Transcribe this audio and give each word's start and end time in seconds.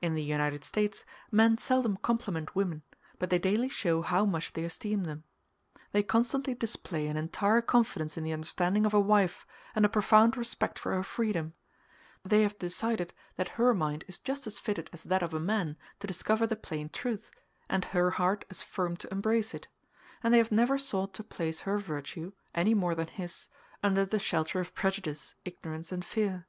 In 0.00 0.16
the 0.16 0.24
United 0.24 0.64
States 0.64 1.04
men 1.30 1.56
seldom 1.56 1.96
compliment 1.98 2.56
women, 2.56 2.82
but 3.20 3.30
they 3.30 3.38
daily 3.38 3.68
show 3.68 4.02
how 4.02 4.24
much 4.26 4.52
they 4.54 4.64
esteem 4.64 5.04
them. 5.04 5.22
They 5.92 6.02
constantly 6.02 6.54
display 6.54 7.06
an 7.06 7.16
entire 7.16 7.62
confidence 7.62 8.16
in 8.16 8.24
the 8.24 8.32
understanding 8.32 8.84
of 8.86 8.92
a 8.92 8.98
wife, 8.98 9.46
and 9.76 9.84
a 9.84 9.88
profound 9.88 10.36
respect 10.36 10.80
for 10.80 10.92
her 10.92 11.04
freedom; 11.04 11.54
they 12.24 12.42
have 12.42 12.58
decided 12.58 13.14
that 13.36 13.50
her 13.50 13.72
mind 13.72 14.04
is 14.08 14.18
just 14.18 14.48
as 14.48 14.58
fitted 14.58 14.90
as 14.92 15.04
that 15.04 15.22
of 15.22 15.32
a 15.32 15.38
man 15.38 15.76
to 16.00 16.08
discover 16.08 16.44
the 16.44 16.56
plain 16.56 16.88
truth, 16.88 17.30
and 17.68 17.84
her 17.84 18.10
heart 18.10 18.44
as 18.50 18.62
firm 18.62 18.96
to 18.96 19.12
embrace 19.12 19.54
it; 19.54 19.68
and 20.24 20.34
they 20.34 20.38
have 20.38 20.50
never 20.50 20.76
sought 20.76 21.14
to 21.14 21.22
place 21.22 21.60
her 21.60 21.78
virtue, 21.78 22.32
any 22.52 22.74
more 22.74 22.96
than 22.96 23.06
his, 23.06 23.48
under 23.80 24.04
the 24.04 24.18
shelter 24.18 24.58
of 24.58 24.74
prejudice, 24.74 25.36
ignorance, 25.44 25.92
and 25.92 26.04
fear. 26.04 26.48